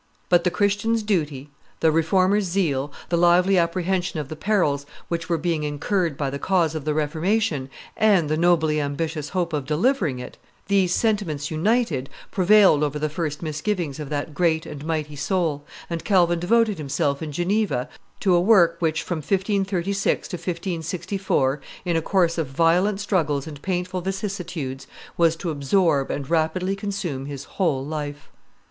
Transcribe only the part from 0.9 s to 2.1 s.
duty, the